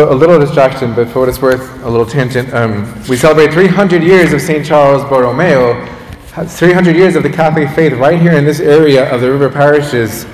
[0.00, 2.54] So, a little distraction, but for what it's worth, a little tangent.
[2.54, 4.64] Um, we celebrate 300 years of St.
[4.64, 5.84] Charles Borromeo,
[6.46, 10.24] 300 years of the Catholic faith right here in this area of the river parishes.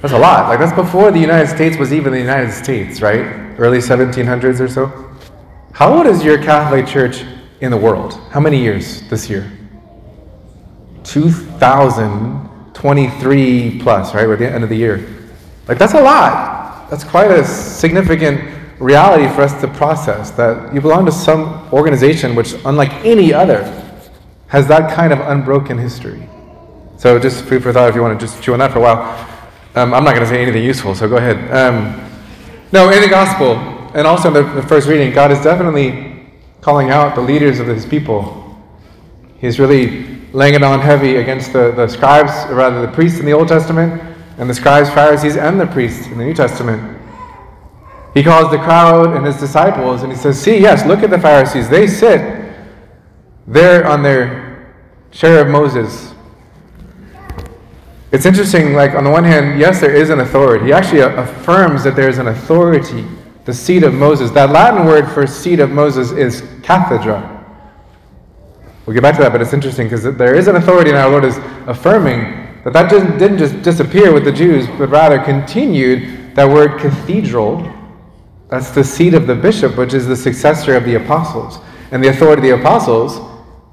[0.00, 0.48] That's a lot.
[0.48, 3.58] Like, that's before the United States was even the United States, right?
[3.58, 5.10] Early 1700s or so.
[5.72, 7.24] How old is your Catholic Church
[7.62, 8.12] in the world?
[8.30, 9.50] How many years this year?
[11.02, 14.28] 2023 plus, right?
[14.28, 15.04] We're at the end of the year.
[15.66, 16.88] Like, that's a lot.
[16.90, 22.34] That's quite a significant reality for us to process that you belong to some organization
[22.34, 23.62] which, unlike any other,
[24.48, 26.28] has that kind of unbroken history.
[26.96, 28.82] So, just food for thought if you want to just chew on that for a
[28.82, 29.30] while.
[29.74, 31.36] Um, I'm not going to say anything useful, so go ahead.
[31.50, 32.00] Um,
[32.70, 33.56] no, in the gospel,
[33.94, 36.30] and also in the, the first reading, God is definitely
[36.60, 38.40] calling out the leaders of his people.
[39.38, 43.26] He's really laying it on heavy against the, the scribes, or rather the priests in
[43.26, 44.00] the Old Testament,
[44.38, 46.93] and the scribes, Pharisees, and the priests in the New Testament.
[48.14, 51.18] He calls the crowd and his disciples and he says, See, yes, look at the
[51.18, 51.68] Pharisees.
[51.68, 52.52] They sit
[53.46, 54.74] there on their
[55.10, 56.14] chair of Moses.
[58.12, 60.66] It's interesting, like, on the one hand, yes, there is an authority.
[60.66, 63.04] He actually affirms that there's an authority,
[63.44, 64.30] the seat of Moses.
[64.30, 67.32] That Latin word for seat of Moses is cathedra.
[68.86, 71.10] We'll get back to that, but it's interesting because there is an authority, and our
[71.10, 76.36] Lord is affirming that that didn't just disappear with the Jews, but rather continued.
[76.36, 77.73] That word cathedral
[78.54, 81.58] that's the seat of the bishop, which is the successor of the apostles.
[81.90, 83.20] And the authority of the apostles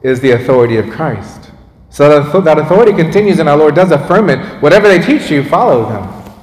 [0.01, 1.51] is the authority of Christ.
[1.89, 4.39] So that authority continues, and our Lord does affirm it.
[4.61, 6.33] Whatever they teach you, follow them.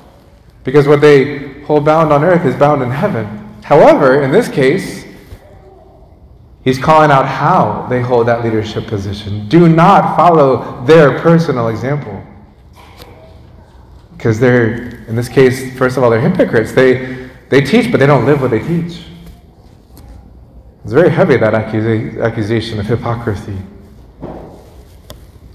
[0.63, 3.27] Because what they hold bound on earth is bound in heaven.
[3.63, 5.07] However, in this case,
[6.65, 9.49] He's calling out how they hold that leadership position.
[9.49, 12.23] Do not follow their personal example.
[14.13, 16.73] Because they're, in this case, first of all, they're hypocrites.
[16.73, 17.18] They,
[17.49, 19.05] they teach, but they don't live what they teach.
[20.85, 23.57] It's very heavy, that accusa- accusation of hypocrisy.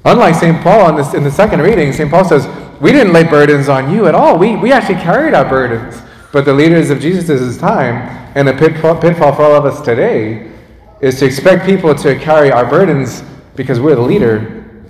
[0.06, 0.62] Unlike St.
[0.62, 2.09] Paul in, this, in the second reading, St.
[2.09, 2.48] Paul says,
[2.82, 4.38] We didn't lay burdens on you at all.
[4.38, 6.02] We, we actually carried our burdens.
[6.32, 7.96] But the leaders of Jesus' time,
[8.36, 10.52] and the pitfall, pitfall for all of us today,
[11.00, 13.24] is to expect people to carry our burdens
[13.56, 14.86] because we're the leader,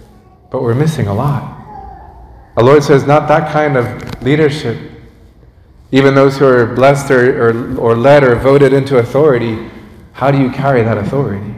[0.50, 1.60] but we're missing a lot.
[2.56, 4.78] Our Lord says, Not that kind of leadership
[5.94, 9.70] even those who are blessed or, or, or led or voted into authority,
[10.14, 11.54] how do you carry that authority?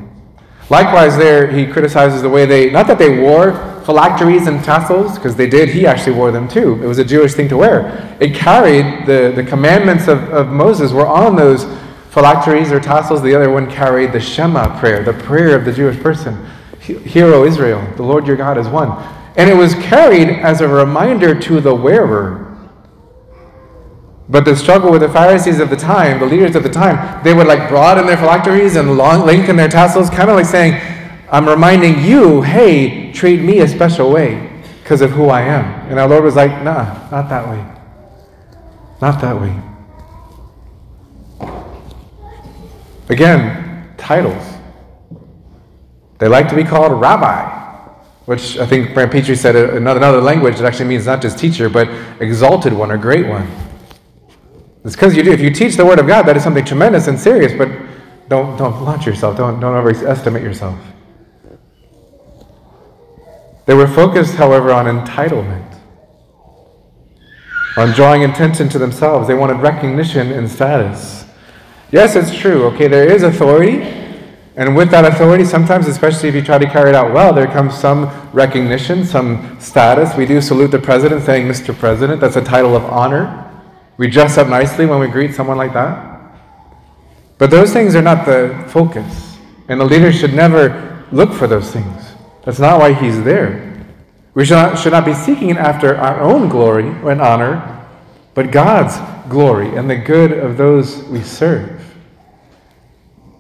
[0.70, 3.54] Likewise, there he criticizes the way they, not that they wore
[3.86, 6.74] phylacteries and tassels, because they did, he actually wore them too.
[6.84, 8.18] It was a Jewish thing to wear.
[8.20, 11.64] It carried, the, the commandments of, of Moses were on those
[12.10, 13.22] phylacteries or tassels.
[13.22, 16.46] The other one carried the Shema prayer, the prayer of the Jewish person.
[16.82, 18.92] Hear, O Israel, the Lord your God is one.
[19.38, 22.45] And it was carried as a reminder to the wearer
[24.28, 27.34] but the struggle with the Pharisees of the time, the leaders of the time, they
[27.34, 30.82] would like broaden their phylacteries and long, lengthen their tassels, kind of like saying,
[31.32, 35.90] I'm reminding you, hey, treat me a special way because of who I am.
[35.90, 37.64] And our Lord was like, nah, not that way.
[39.02, 39.56] Not that way.
[43.10, 44.44] Again, titles.
[46.18, 47.64] They like to be called rabbi,
[48.26, 51.70] which I think Brant Pitre said in another language it actually means not just teacher,
[51.70, 51.88] but
[52.20, 53.48] exalted one or great one.
[54.86, 55.32] It's because you do.
[55.32, 57.70] If you teach the Word of God, that is something tremendous and serious, but
[58.30, 59.36] don't, don't launch yourself.
[59.36, 60.80] Don't, don't overestimate yourself.
[63.66, 65.80] They were focused, however, on entitlement,
[67.78, 69.28] on drawing attention to themselves.
[69.28, 71.26] They wanted recognition and status.
[71.92, 72.66] Yes, it's true.
[72.66, 73.82] Okay, there is authority.
[74.56, 77.48] And with that authority, sometimes, especially if you try to carry it out well, there
[77.48, 80.16] comes some recognition, some status.
[80.16, 81.78] We do salute the president saying, Mr.
[81.78, 82.22] President.
[82.22, 83.45] That's a title of honor.
[83.98, 86.16] We dress up nicely when we greet someone like that.
[87.38, 89.38] But those things are not the focus.
[89.68, 92.14] And the leader should never look for those things.
[92.44, 93.86] That's not why he's there.
[94.34, 97.86] We should not, should not be seeking after our own glory and honor,
[98.34, 98.98] but God's
[99.30, 101.82] glory and the good of those we serve.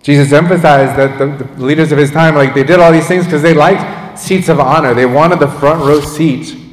[0.02, 3.26] Jesus emphasized that the, the leaders of his time, like they did all these things
[3.26, 4.94] because they liked seats of honor.
[4.94, 6.65] They wanted the front row seat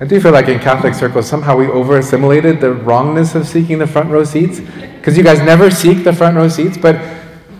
[0.00, 3.78] I do feel like in Catholic circles, somehow we over assimilated the wrongness of seeking
[3.78, 4.58] the front row seats.
[4.58, 7.00] Because you guys never seek the front row seats, but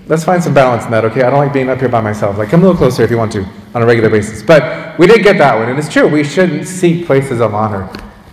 [0.08, 1.22] let's find some balance in that, okay?
[1.22, 2.36] I don't like being up here by myself.
[2.36, 4.42] Like, come a little closer if you want to on a regular basis.
[4.42, 6.08] But we did get that one, and it's true.
[6.08, 7.88] We shouldn't seek places of honor.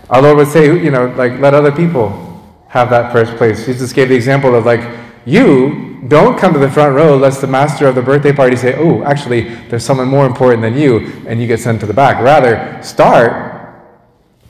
[0.10, 3.68] Our Lord would say, you know, like, let other people have that first place.
[3.68, 4.82] Jesus gave the example of, like,
[5.26, 8.74] you don't come to the front row lest the master of the birthday party say,
[8.80, 12.20] oh, actually, there's someone more important than you, and you get sent to the back.
[12.24, 13.51] Rather, start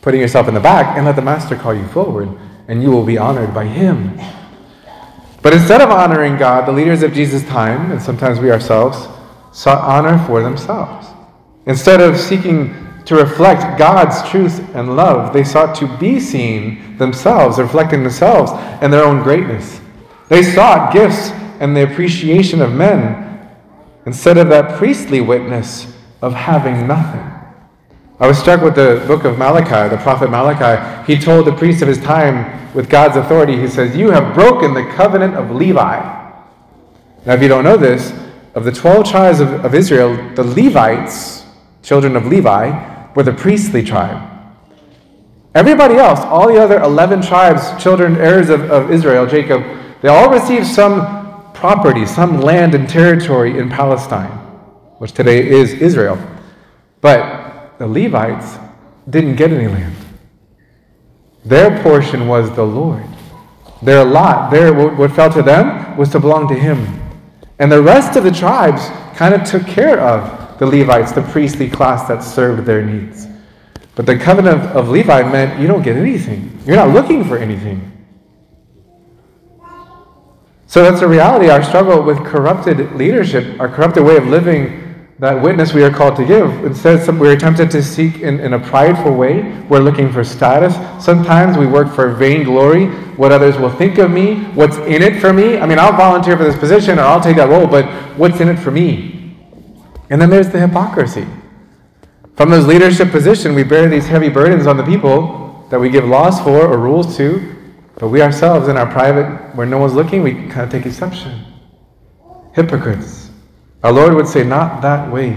[0.01, 2.29] putting yourself in the back and let the master call you forward,
[2.67, 4.19] and you will be honored by him.
[5.41, 9.07] But instead of honoring God, the leaders of Jesus' time, and sometimes we ourselves,
[9.51, 11.07] sought honor for themselves.
[11.65, 12.75] Instead of seeking
[13.05, 18.51] to reflect God's truth and love, they sought to be seen themselves, reflecting themselves
[18.81, 19.81] and their own greatness.
[20.29, 23.49] They sought gifts and the appreciation of men
[24.05, 27.40] instead of that priestly witness of having nothing.
[28.21, 31.11] I was struck with the book of Malachi, the prophet Malachi.
[31.11, 34.75] He told the priests of his time with God's authority, he says, You have broken
[34.75, 35.99] the covenant of Levi.
[37.25, 38.13] Now, if you don't know this,
[38.53, 41.45] of the 12 tribes of, of Israel, the Levites,
[41.81, 44.21] children of Levi, were the priestly tribe.
[45.55, 49.63] Everybody else, all the other 11 tribes, children, heirs of, of Israel, Jacob,
[50.03, 54.29] they all received some property, some land and territory in Palestine,
[54.99, 56.19] which today is Israel.
[57.01, 57.40] But
[57.81, 58.59] the Levites
[59.09, 59.95] didn't get any land.
[61.43, 63.03] Their portion was the Lord.
[63.81, 66.77] Their lot, their, what fell to them, was to belong to Him.
[67.57, 68.85] And the rest of the tribes
[69.17, 73.25] kind of took care of the Levites, the priestly class that served their needs.
[73.95, 76.55] But the covenant of, of Levi meant you don't get anything.
[76.67, 77.91] You're not looking for anything.
[80.67, 81.49] So that's a reality.
[81.49, 84.80] Our struggle with corrupted leadership, our corrupted way of living,
[85.21, 86.49] that witness we are called to give.
[86.65, 89.43] Instead, we're tempted to seek in, in a prideful way.
[89.69, 90.73] We're looking for status.
[91.03, 92.87] Sometimes we work for vainglory,
[93.17, 95.59] what others will think of me, what's in it for me.
[95.59, 97.85] I mean, I'll volunteer for this position or I'll take that role, but
[98.17, 99.37] what's in it for me?
[100.09, 101.27] And then there's the hypocrisy.
[102.35, 106.03] From those leadership positions, we bear these heavy burdens on the people that we give
[106.03, 110.23] laws for or rules to, but we ourselves, in our private, where no one's looking,
[110.23, 111.45] we kind of take exception.
[112.55, 113.30] Hypocrites.
[113.83, 115.35] Our Lord would say, Not that way.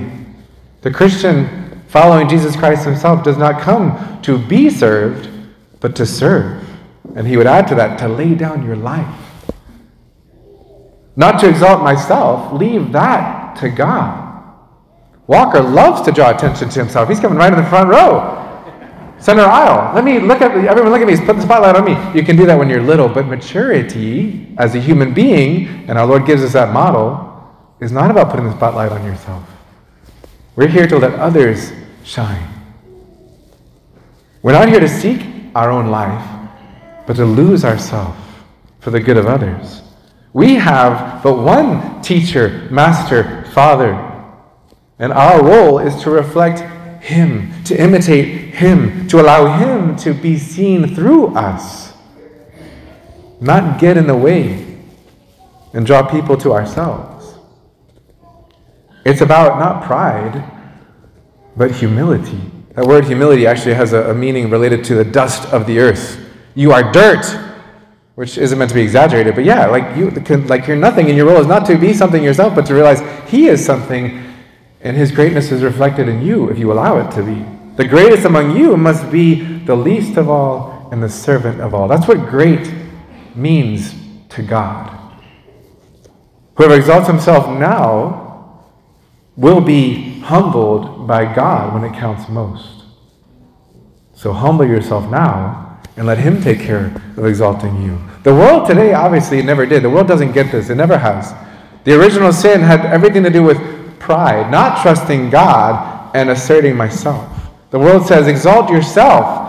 [0.82, 5.28] The Christian following Jesus Christ himself does not come to be served,
[5.80, 6.62] but to serve.
[7.14, 9.20] And he would add to that, to lay down your life.
[11.16, 14.24] Not to exalt myself, leave that to God.
[15.26, 17.08] Walker loves to draw attention to himself.
[17.08, 18.40] He's coming right in the front row,
[19.18, 19.94] center aisle.
[19.94, 20.92] Let me look at everyone.
[20.92, 21.16] Look at me.
[21.24, 21.96] Put the spotlight on me.
[22.18, 26.06] You can do that when you're little, but maturity as a human being, and our
[26.06, 27.33] Lord gives us that model,
[27.80, 29.48] is not about putting the spotlight on yourself.
[30.56, 31.72] We're here to let others
[32.04, 32.48] shine.
[34.42, 35.20] We're not here to seek
[35.54, 36.50] our own life,
[37.06, 38.18] but to lose ourselves
[38.80, 39.82] for the good of others.
[40.32, 43.94] We have but one teacher, master, father,
[44.98, 46.60] and our role is to reflect
[47.02, 51.92] Him, to imitate Him, to allow Him to be seen through us,
[53.40, 54.76] not get in the way
[55.72, 57.13] and draw people to ourselves.
[59.04, 60.42] It's about not pride,
[61.56, 62.40] but humility.
[62.74, 66.18] That word humility actually has a, a, meaning related to the dust of the earth.
[66.54, 67.24] You are dirt,
[68.14, 70.10] which isn't meant to be exaggerated, but yeah, like you,
[70.46, 73.00] like you're nothing, and your role is not to be something yourself, but to realize
[73.30, 74.24] He is something,
[74.80, 77.44] and His greatness is reflected in you if you allow it to be.
[77.76, 81.88] The greatest among you must be the least of all and the servant of all.
[81.88, 82.72] That's what great
[83.34, 83.94] means
[84.30, 84.90] to God.
[86.56, 88.24] Whoever exalts himself now
[89.36, 92.84] will be humbled by God when it counts most.
[94.12, 97.98] So humble yourself now and let Him take care of exalting you.
[98.22, 99.82] The world today obviously never did.
[99.82, 101.34] The world doesn't get this, it never has.
[101.84, 103.58] The original sin had everything to do with
[103.98, 107.30] pride, not trusting God and asserting myself.
[107.70, 109.42] The world says, exalt yourself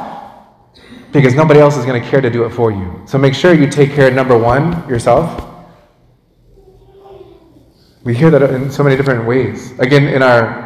[1.11, 3.01] because nobody else is going to care to do it for you.
[3.05, 5.54] So make sure you take care number one, yourself.
[8.05, 9.77] We hear that in so many different ways.
[9.79, 10.63] Again, in our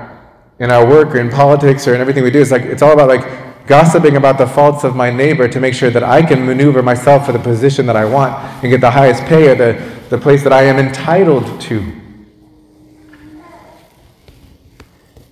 [0.60, 2.92] in our work or in politics or in everything we do, it's like it's all
[2.92, 6.46] about like gossiping about the faults of my neighbor to make sure that I can
[6.46, 9.82] maneuver myself for the position that I want and get the highest pay or the,
[10.10, 11.82] the place that I am entitled to.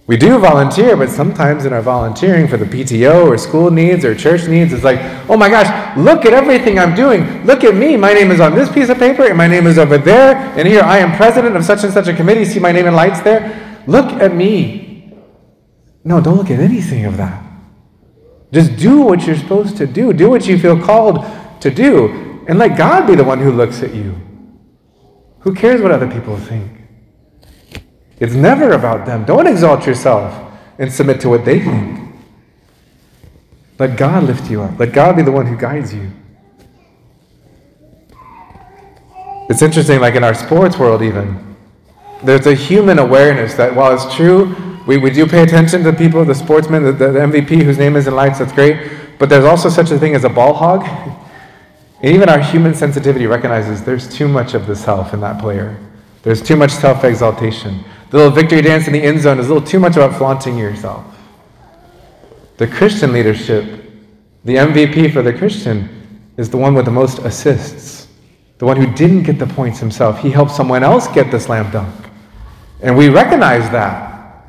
[0.08, 4.16] We do volunteer, but sometimes in our volunteering for the PTO or school needs or
[4.16, 5.00] church needs, it's like,
[5.30, 7.46] oh my gosh, look at everything I'm doing.
[7.46, 7.98] Look at me.
[7.98, 10.66] My name is on this piece of paper, and my name is over there, and
[10.66, 12.46] here I am president of such and such a committee.
[12.46, 13.84] See my name in lights there?
[13.86, 15.14] Look at me.
[16.06, 17.44] No, don't look at anything of that.
[18.54, 20.14] Just do what you're supposed to do.
[20.14, 21.26] Do what you feel called
[21.60, 24.16] to do, and let God be the one who looks at you.
[25.40, 26.77] Who cares what other people think?
[28.20, 29.26] It's never about them.
[29.26, 30.34] Don't exalt yourself
[30.80, 32.16] and submit to what they think.
[33.80, 34.80] Let God lift you up.
[34.80, 36.12] Let God be the one who guides you.
[39.50, 41.56] It's interesting, like in our sports world, even,
[42.24, 44.56] there's a human awareness that while it's true,
[44.88, 47.96] we, we do pay attention to the people, the sportsman, the, the MVP whose name
[47.96, 50.86] is in lights, that's great, but there's also such a thing as a ball hog.
[52.00, 55.76] And even our human sensitivity recognizes there's too much of the self in that player.
[56.22, 57.84] There's too much self exaltation.
[58.10, 60.58] The little victory dance in the end zone is a little too much about flaunting
[60.58, 61.06] yourself.
[62.58, 63.84] The Christian leadership,
[64.46, 68.08] the MVP for the Christian, is the one with the most assists.
[68.60, 70.20] The one who didn't get the points himself.
[70.20, 72.10] He helped someone else get the slam dunk.
[72.82, 74.46] And we recognize that.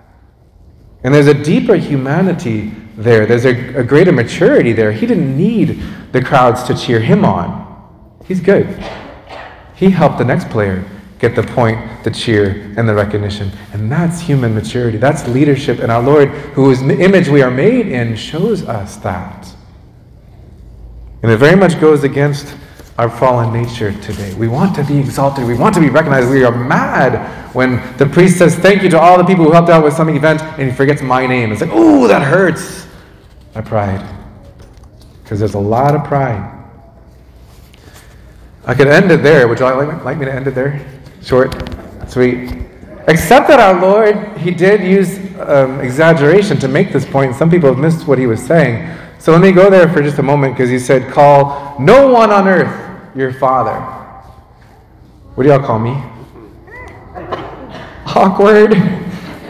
[1.03, 4.91] And there's a deeper humanity there, there's a, a greater maturity there.
[4.91, 7.67] He didn't need the crowds to cheer him on.
[8.27, 8.67] He's good.
[9.77, 10.85] He helped the next player
[11.18, 13.50] get the point, the cheer, and the recognition.
[13.72, 14.98] And that's human maturity.
[14.98, 15.80] That's leadership.
[15.80, 19.52] And our Lord, whose image we are made in, shows us that.
[21.22, 22.56] And it very much goes against
[22.96, 24.34] our fallen nature today.
[24.34, 25.46] We want to be exalted.
[25.46, 26.30] We want to be recognized.
[26.30, 29.70] We are mad when the priest says thank you to all the people who helped
[29.70, 31.52] out with some event and he forgets my name.
[31.52, 32.87] It's like, oh, that hurts.
[33.54, 34.04] My pride.
[35.22, 36.54] Because there's a lot of pride.
[38.64, 39.48] I could end it there.
[39.48, 40.84] Would you like, like me to end it there?
[41.22, 41.54] Short,
[42.08, 42.50] sweet.
[43.06, 47.34] Except that our Lord, He did use um, exaggeration to make this point.
[47.34, 48.94] Some people have missed what He was saying.
[49.18, 52.30] So let me go there for just a moment because He said, Call no one
[52.30, 53.80] on earth your father.
[55.34, 55.90] What do y'all call me?
[58.06, 58.75] Awkward.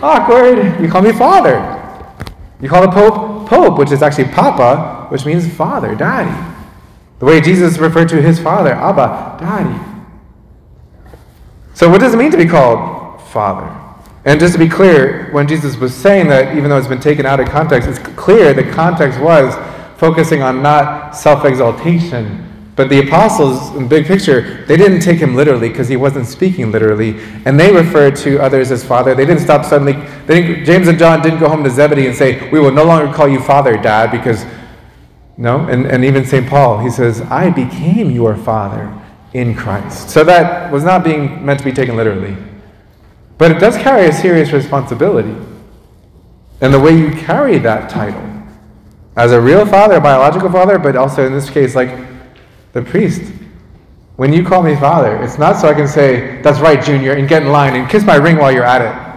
[0.02, 0.80] Awkward.
[0.80, 1.74] You call me father.
[2.60, 6.54] You call the Pope Pope, which is actually Papa, which means father, daddy.
[7.18, 9.97] The way Jesus referred to his father, Abba, daddy.
[11.78, 13.72] So, what does it mean to be called father?
[14.24, 17.24] And just to be clear, when Jesus was saying that, even though it's been taken
[17.24, 19.54] out of context, it's clear the context was
[19.96, 25.20] focusing on not self exaltation, but the apostles, in the big picture, they didn't take
[25.20, 27.20] him literally because he wasn't speaking literally.
[27.44, 29.14] And they referred to others as father.
[29.14, 29.92] They didn't stop suddenly.
[30.26, 33.14] Didn't, James and John didn't go home to Zebedee and say, We will no longer
[33.14, 34.44] call you father, dad, because,
[35.36, 35.60] no.
[35.68, 36.48] And, and even St.
[36.48, 38.92] Paul, he says, I became your father
[39.32, 40.10] in Christ.
[40.10, 42.36] So that was not being meant to be taken literally.
[43.36, 45.34] But it does carry a serious responsibility.
[46.60, 48.24] And the way you carry that title,
[49.16, 51.90] as a real father, a biological father, but also in this case, like
[52.72, 53.32] the priest.
[54.16, 57.28] When you call me father, it's not so I can say, that's right, Junior, and
[57.28, 59.08] get in line and kiss my ring while you're at it.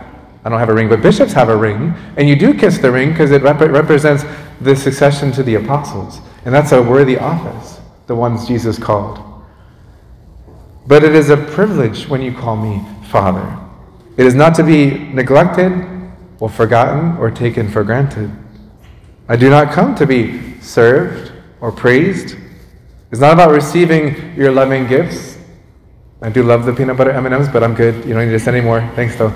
[0.44, 2.92] I don't have a ring, but bishops have a ring, and you do kiss the
[2.92, 4.24] ring because it rep- represents
[4.62, 6.20] the succession to the apostles.
[6.46, 9.31] And that's a worthy office, the ones Jesus called.
[10.88, 13.58] But it is a privilege when you call me Father.
[14.18, 15.72] It is not to be neglected
[16.40, 18.32] or forgotten or taken for granted.
[19.30, 22.36] I do not come to be served or praised
[23.12, 25.38] it's not about receiving your loving gifts.
[26.22, 28.06] I do love the peanut butter M&Ms, but I'm good.
[28.06, 28.80] You don't need to send any more.
[28.96, 29.34] Thanks, though.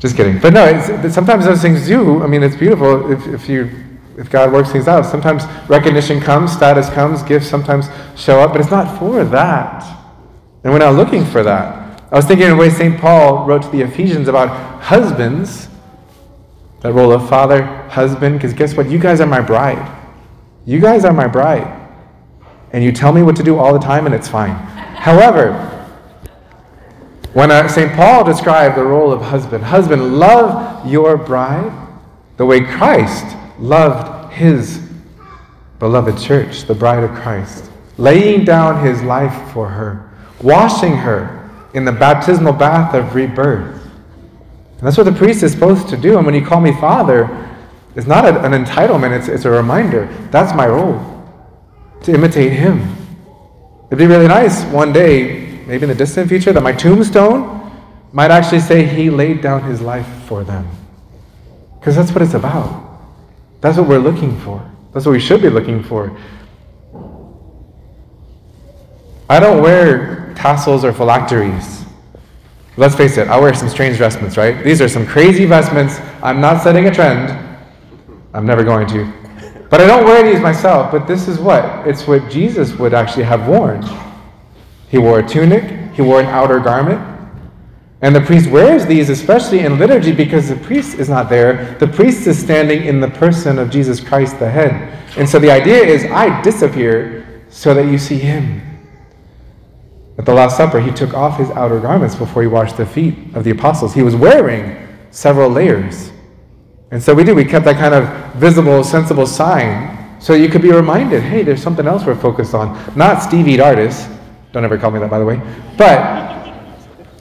[0.00, 0.38] Just kidding.
[0.38, 2.22] But no, sometimes those things do.
[2.22, 3.70] I mean, it's beautiful if, if you
[4.18, 5.06] if God works things out.
[5.06, 9.82] Sometimes recognition comes, status comes, gifts sometimes show up, but it's not for that.
[10.62, 12.02] And we're not looking for that.
[12.12, 13.00] I was thinking of the way St.
[13.00, 14.48] Paul wrote to the Ephesians about
[14.82, 15.68] husbands,
[16.80, 18.90] that role of father, husband, because guess what?
[18.90, 19.98] You guys are my bride.
[20.66, 21.80] You guys are my bride
[22.72, 24.54] and you tell me what to do all the time, and it's fine.
[24.54, 25.52] However,
[27.32, 27.92] when uh, St.
[27.92, 31.72] Paul described the role of husband, husband, love your bride
[32.36, 34.80] the way Christ loved his
[35.78, 40.09] beloved church, the bride of Christ, laying down his life for her,
[40.42, 43.76] washing her in the baptismal bath of rebirth.
[44.78, 46.16] And that's what the priest is supposed to do.
[46.16, 47.48] And when you call me father,
[47.94, 50.06] it's not a, an entitlement, it's, it's a reminder.
[50.30, 50.98] That's my role
[52.02, 52.96] to imitate him.
[53.86, 57.58] It'd be really nice one day, maybe in the distant future, that my tombstone
[58.12, 60.68] might actually say he laid down his life for them.
[61.78, 62.88] Because that's what it's about.
[63.60, 64.64] That's what we're looking for.
[64.92, 66.16] That's what we should be looking for.
[69.28, 71.84] I don't wear tassels or phylacteries.
[72.78, 74.64] Let's face it, I wear some strange vestments, right?
[74.64, 76.00] These are some crazy vestments.
[76.22, 77.28] I'm not setting a trend.
[78.32, 79.12] I'm never going to.
[79.68, 81.86] But I don't wear these myself, but this is what?
[81.86, 83.84] It's what Jesus would actually have worn.
[84.88, 87.06] He wore a tunic, he wore an outer garment.
[88.00, 91.76] And the priest wears these, especially in liturgy, because the priest is not there.
[91.78, 94.98] The priest is standing in the person of Jesus Christ, the head.
[95.18, 98.69] And so the idea is I disappear so that you see him.
[100.18, 103.14] At the Last Supper, he took off his outer garments before he washed the feet
[103.34, 103.94] of the apostles.
[103.94, 106.12] He was wearing several layers.
[106.90, 110.60] And so we do, we kept that kind of visible, sensible sign so you could
[110.60, 112.78] be reminded hey, there's something else we're focused on.
[112.96, 114.14] Not Stevie Dardis.
[114.52, 115.40] Don't ever call me that, by the way.
[115.78, 116.54] But,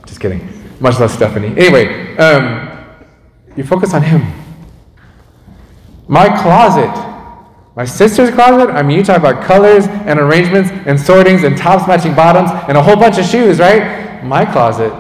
[0.06, 0.48] just kidding.
[0.80, 1.50] Much less Stephanie.
[1.58, 2.86] Anyway, um,
[3.56, 4.26] you focus on Him.
[6.08, 7.09] My closet,
[7.80, 11.88] My sister's closet, I mean, you talk about colors and arrangements and sortings and tops
[11.88, 14.22] matching bottoms and a whole bunch of shoes, right?
[14.22, 14.92] My closet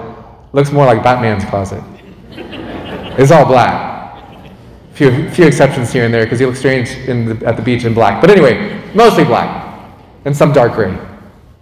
[0.53, 1.83] looks more like Batman's closet.
[3.19, 4.55] it's all black.
[4.93, 7.93] Few, few exceptions here and there because he looks strange the, at the beach in
[7.93, 8.21] black.
[8.21, 9.91] But anyway, mostly black
[10.23, 10.97] and some dark gray.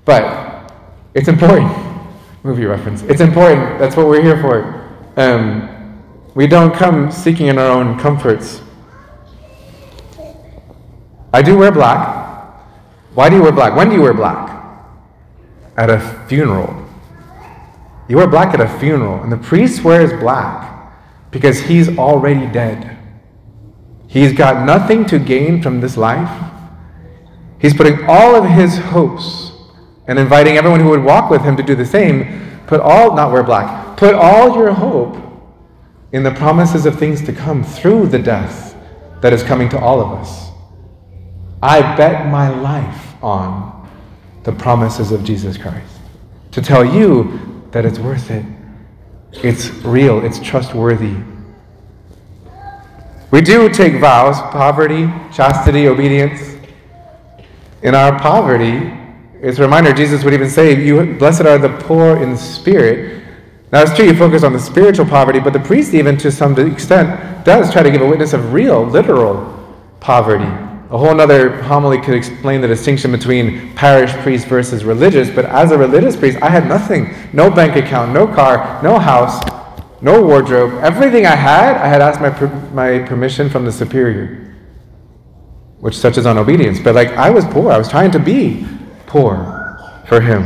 [0.06, 0.72] But
[1.16, 1.76] it's important.
[2.44, 3.02] Movie reference.
[3.02, 3.80] It's important.
[3.80, 4.96] That's what we're here for.
[5.20, 6.00] Um,
[6.36, 8.62] we don't come seeking in our own comforts.
[11.38, 12.00] I do wear black.
[13.14, 13.76] Why do you wear black?
[13.76, 14.60] When do you wear black?
[15.78, 16.84] At a funeral.
[18.08, 20.92] You wear black at a funeral, and the priest wears black
[21.30, 22.98] because he's already dead.
[24.08, 26.52] He's got nothing to gain from this life.
[27.62, 29.52] He's putting all of his hopes
[30.08, 32.64] and inviting everyone who would walk with him to do the same.
[32.66, 35.18] Put all, not wear black, put all your hope
[36.14, 38.76] in the promises of things to come through the death
[39.22, 40.47] that is coming to all of us.
[41.62, 43.90] I bet my life on
[44.44, 45.94] the promises of Jesus Christ
[46.52, 48.46] to tell you that it's worth it.
[49.44, 51.16] It's real, it's trustworthy.
[53.30, 56.56] We do take vows poverty, chastity, obedience.
[57.84, 58.94] In our poverty,
[59.42, 63.24] it's a reminder, Jesus would even say, you, Blessed are the poor in spirit.
[63.72, 66.58] Now, it's true, you focus on the spiritual poverty, but the priest, even to some
[66.58, 69.54] extent, does try to give a witness of real, literal
[70.00, 70.67] poverty.
[70.90, 75.72] A whole other homily could explain the distinction between parish priest versus religious, but as
[75.72, 79.44] a religious priest, I had nothing no bank account, no car, no house,
[80.02, 80.82] no wardrobe.
[80.82, 82.30] Everything I had, I had asked my,
[82.72, 84.56] my permission from the superior,
[85.82, 86.80] which touches on obedience.
[86.80, 88.66] But like, I was poor, I was trying to be
[89.08, 89.36] poor
[90.08, 90.44] for him.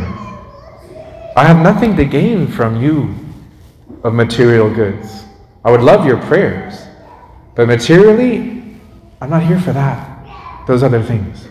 [1.37, 3.13] I have nothing to gain from you
[4.03, 5.23] of material goods.
[5.63, 6.83] I would love your prayers,
[7.53, 8.79] but materially,
[9.21, 10.10] I'm not here for that
[10.71, 11.49] those other things.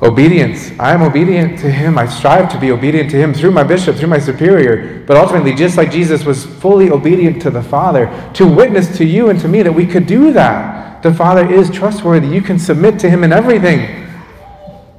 [0.00, 0.72] Obedience.
[0.78, 1.98] I am obedient to Him.
[1.98, 5.04] I strive to be obedient to Him through my bishop, through my superior.
[5.06, 9.28] But ultimately, just like Jesus was fully obedient to the Father, to witness to you
[9.28, 11.02] and to me that we could do that.
[11.02, 12.28] The Father is trustworthy.
[12.28, 14.08] You can submit to Him in everything.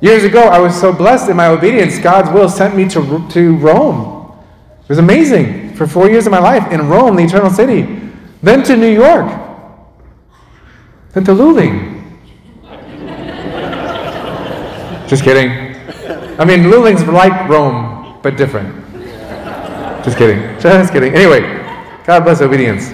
[0.01, 3.55] Years ago, I was so blessed in my obedience, God's will sent me to, to
[3.57, 4.31] Rome.
[4.83, 8.11] It was amazing for four years of my life in Rome, the eternal city.
[8.43, 9.44] Then to New York
[11.23, 11.95] Luling.
[15.07, 15.75] Just kidding.
[16.39, 18.83] I mean, Luling's like Rome, but different.
[20.03, 20.39] Just kidding.
[20.59, 21.13] Just kidding.
[21.13, 21.41] Anyway,
[22.05, 22.89] God bless obedience.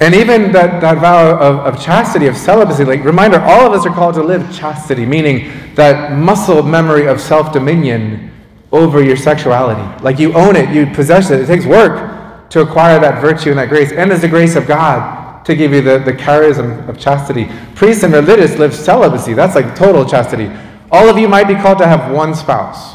[0.00, 3.86] And even that, that vow of, of chastity, of celibacy, like reminder, all of us
[3.86, 8.32] are called to live chastity, meaning that muscle memory of self dominion
[8.72, 10.02] over your sexuality.
[10.02, 11.40] Like you own it, you possess it.
[11.40, 14.66] It takes work to acquire that virtue and that grace, and as the grace of
[14.66, 17.48] God to give you the, the charism of chastity.
[17.74, 19.34] Priests and religious live celibacy.
[19.34, 20.50] That's like total chastity.
[20.90, 22.94] All of you might be called to have one spouse.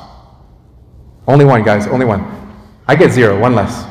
[1.28, 2.24] Only one, guys, only one.
[2.88, 3.86] I get zero, one less.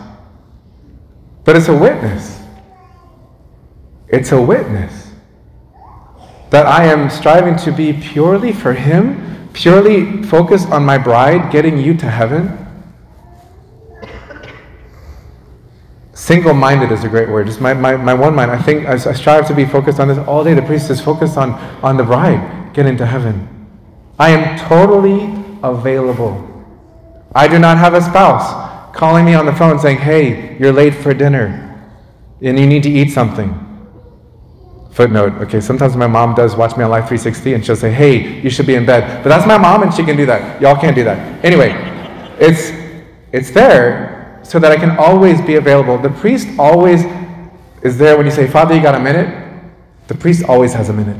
[1.44, 2.40] But it's a witness.
[4.08, 5.12] It's a witness
[6.50, 11.76] that I am striving to be purely for Him, purely focused on my bride, getting
[11.76, 12.65] you to heaven
[16.16, 17.46] Single minded is a great word.
[17.46, 18.50] Just my, my, my one mind.
[18.50, 20.54] I think I, I strive to be focused on this all day.
[20.54, 21.52] The priest is focused on,
[21.84, 23.68] on the bride getting to heaven.
[24.18, 25.24] I am totally
[25.62, 26.42] available.
[27.34, 30.94] I do not have a spouse calling me on the phone saying, hey, you're late
[30.94, 31.62] for dinner
[32.40, 33.52] and you need to eat something.
[34.92, 38.40] Footnote, okay, sometimes my mom does watch me on Life 360 and she'll say, hey,
[38.40, 39.22] you should be in bed.
[39.22, 40.62] But that's my mom and she can do that.
[40.62, 41.44] Y'all can't do that.
[41.44, 41.72] Anyway,
[42.40, 42.70] it's,
[43.32, 44.15] it's there
[44.46, 45.98] so that I can always be available.
[45.98, 47.04] The priest always
[47.82, 49.44] is there when you say, Father, you got a minute?
[50.08, 51.16] The priest always has a minute.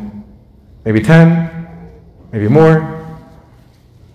[0.84, 1.68] Maybe 10,
[2.32, 2.92] maybe more.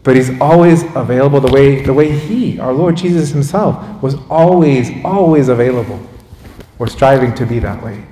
[0.03, 4.89] But he's always available the way, the way he, our Lord Jesus himself, was always,
[5.05, 5.99] always available.
[6.77, 8.03] We're striving to be that way.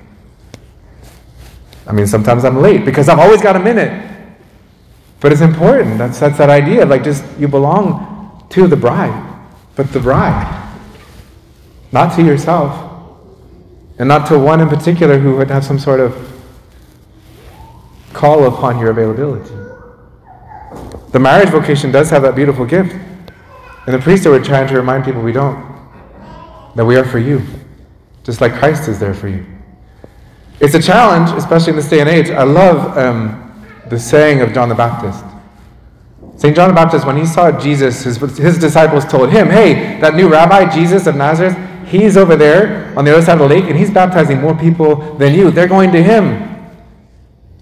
[1.86, 4.08] I mean, sometimes I'm late because I've always got a minute.
[5.18, 5.98] But it's important.
[5.98, 6.86] That's, that's that idea.
[6.86, 9.38] Like, just you belong to the bride,
[9.74, 10.59] but the bride
[11.92, 12.88] not to yourself,
[13.98, 16.14] and not to one in particular who would have some sort of
[18.12, 19.54] call upon your availability.
[21.12, 22.92] The marriage vocation does have that beautiful gift.
[23.86, 25.68] And the priesthood, we're trying to remind people we don't.
[26.76, 27.42] That we are for you,
[28.22, 29.44] just like Christ is there for you.
[30.60, 32.30] It's a challenge, especially in this day and age.
[32.30, 35.24] I love um, the saying of John the Baptist.
[36.36, 36.54] St.
[36.54, 40.28] John the Baptist, when he saw Jesus, his, his disciples told him, Hey, that new
[40.28, 41.56] rabbi, Jesus of Nazareth,
[41.90, 45.16] He's over there on the other side of the lake and he's baptizing more people
[45.16, 45.50] than you.
[45.50, 46.56] They're going to him.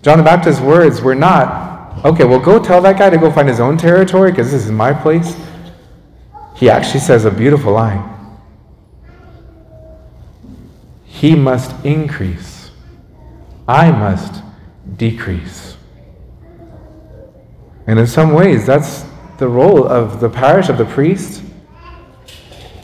[0.02, 3.48] John the Baptist's words were not, okay, well, go tell that guy to go find
[3.48, 5.34] his own territory because this is my place.
[6.54, 8.04] He actually says a beautiful line
[11.06, 12.70] He must increase,
[13.66, 14.42] I must
[14.98, 15.78] decrease.
[17.86, 19.06] And in some ways, that's
[19.38, 21.42] the role of the parish, of the priest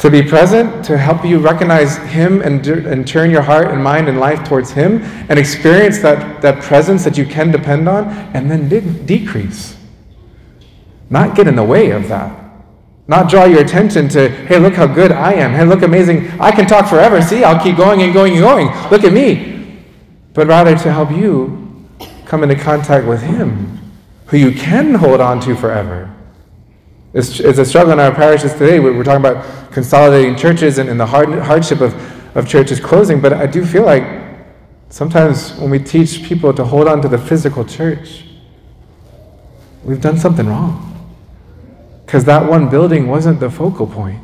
[0.05, 4.07] to be present, to help you recognize Him and, and turn your heart and mind
[4.07, 8.51] and life towards Him and experience that, that presence that you can depend on, and
[8.51, 9.79] then de- decrease.
[11.09, 12.39] Not get in the way of that.
[13.09, 15.53] Not draw your attention to, hey, look how good I am.
[15.53, 16.39] Hey, look amazing.
[16.39, 17.23] I can talk forever.
[17.23, 18.67] See, I'll keep going and going and going.
[18.91, 19.81] Look at me.
[20.35, 21.89] But rather to help you
[22.27, 23.81] come into contact with Him,
[24.27, 26.15] who you can hold on to forever
[27.15, 28.81] it's, it's a struggle in our parishes today.
[28.81, 31.95] We're talking about consolidating churches and, and the hard, hardship of,
[32.37, 34.03] of churches closing, but I do feel like
[34.89, 38.25] sometimes when we teach people to hold on to the physical church,
[39.85, 40.91] we've done something wrong.
[42.05, 44.21] Because that one building wasn't the focal point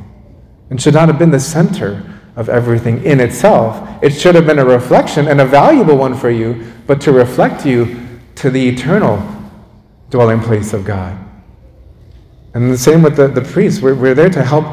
[0.69, 2.03] and should not have been the center
[2.35, 4.03] of everything in itself.
[4.03, 7.65] It should have been a reflection and a valuable one for you, but to reflect
[7.65, 9.25] you to the eternal
[10.09, 11.17] dwelling place of God.
[12.53, 13.81] And the same with the, the priests.
[13.81, 14.65] We're, we're there to help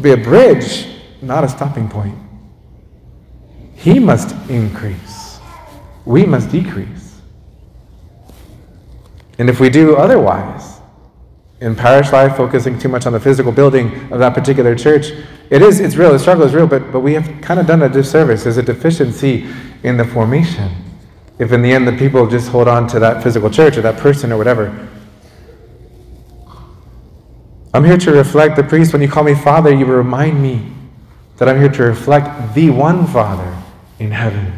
[0.00, 0.86] be a bridge,
[1.20, 2.18] not a stopping point.
[3.74, 5.40] He must increase,
[6.04, 7.20] we must decrease.
[9.38, 10.80] And if we do otherwise,
[11.60, 15.12] in parish life, focusing too much on the physical building of that particular church,
[15.50, 17.82] it is, it's real, the struggle is real, but, but we have kind of done
[17.82, 18.44] a disservice.
[18.44, 19.48] There's a deficiency
[19.82, 20.70] in the formation.
[21.38, 23.96] If in the end the people just hold on to that physical church or that
[23.96, 24.88] person or whatever,
[27.74, 28.92] I'm here to reflect the priest.
[28.92, 30.70] When you call me Father, you remind me
[31.38, 33.56] that I'm here to reflect the one Father
[33.98, 34.52] in heaven.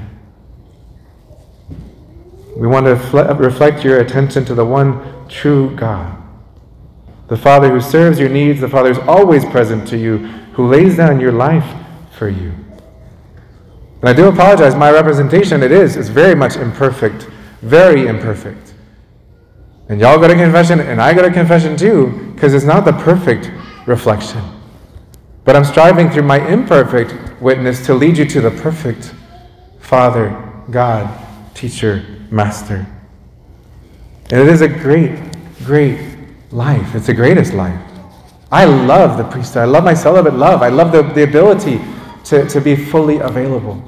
[2.57, 2.95] We want to
[3.39, 6.21] reflect your attention to the one true God.
[7.29, 10.19] The Father who serves your needs, the Father who's always present to you,
[10.55, 11.67] who lays down your life
[12.17, 12.53] for you.
[14.01, 17.23] And I do apologize, my representation, it is, is very much imperfect,
[17.63, 18.74] very imperfect.
[19.89, 22.93] And y'all go to confession, and I go to confession too, because it's not the
[22.93, 23.51] perfect
[23.87, 24.43] reflection.
[25.45, 29.13] But I'm striving through my imperfect witness to lead you to the perfect
[29.79, 30.31] Father,
[30.71, 31.07] God,
[31.55, 32.87] teacher, master.
[34.31, 35.21] And it is a great,
[35.65, 36.01] great
[36.51, 36.95] life.
[36.95, 37.79] It's the greatest life.
[38.51, 39.63] I love the priesthood.
[39.63, 40.63] I love my celibate love.
[40.63, 41.81] I love the, the ability
[42.25, 43.83] to, to be fully available.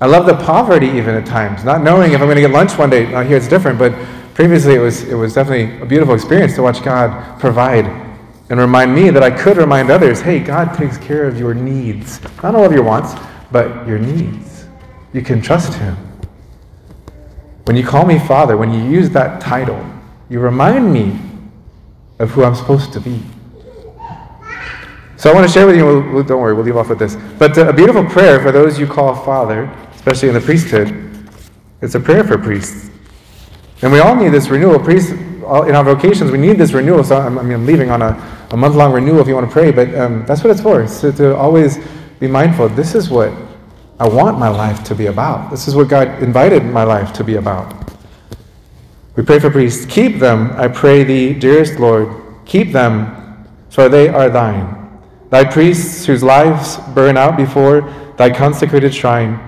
[0.00, 2.78] I love the poverty even at times, not knowing if I'm going to get lunch
[2.78, 3.10] one day.
[3.10, 3.92] Now, here it's different, but
[4.38, 7.86] previously it was, it was definitely a beautiful experience to watch God provide
[8.50, 12.20] and remind me that I could remind others hey, God takes care of your needs.
[12.40, 13.20] Not all of your wants,
[13.50, 14.68] but your needs.
[15.12, 15.96] You can trust Him.
[17.64, 19.84] When you call me Father, when you use that title,
[20.28, 21.18] you remind me
[22.20, 23.20] of who I'm supposed to be.
[25.16, 27.16] So I want to share with you, don't worry, we'll leave off with this.
[27.40, 29.64] But uh, a beautiful prayer for those you call Father,
[29.96, 31.28] especially in the priesthood.
[31.82, 32.87] It's a prayer for priests.
[33.82, 34.78] And we all need this renewal.
[34.78, 37.04] Priests, in our vocations, we need this renewal.
[37.04, 39.46] So I'm, I mean, I'm leaving on a, a month long renewal if you want
[39.46, 40.86] to pray, but um, that's what it's for.
[40.86, 41.78] To, to always
[42.18, 42.68] be mindful.
[42.70, 43.32] This is what
[44.00, 45.50] I want my life to be about.
[45.50, 47.92] This is what God invited my life to be about.
[49.16, 49.86] We pray for priests.
[49.86, 52.08] Keep them, I pray thee, dearest Lord.
[52.44, 55.00] Keep them, for they are thine.
[55.30, 59.38] Thy priests whose lives burn out before thy consecrated shrine.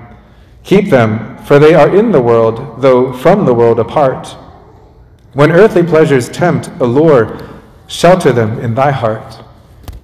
[0.65, 4.37] Keep them, for they are in the world, though from the world apart.
[5.33, 7.59] When earthly pleasures tempt, allure,
[7.89, 9.43] shelter them in thy heart.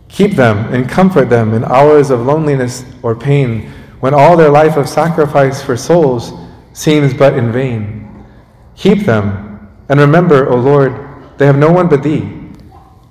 [0.08, 4.76] Keep them and comfort them in hours of loneliness or pain, when all their life
[4.76, 6.32] of sacrifice for souls
[6.72, 8.26] seems but in vain.
[8.74, 10.98] Keep them, and remember, O Lord,
[11.38, 12.28] they have no one but thee.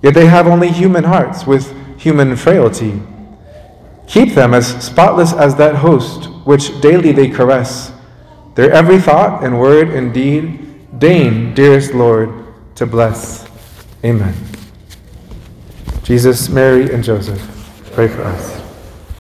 [0.02, 3.02] Yet they have only human hearts with human frailty.
[4.08, 7.95] Keep them as spotless as that host which daily they caress.
[8.56, 12.30] Their every thought and word and deed, deign, dearest Lord,
[12.76, 13.48] to bless.
[14.04, 14.34] Amen.
[16.04, 17.42] Jesus, Mary, and Joseph,
[17.94, 18.65] pray for us.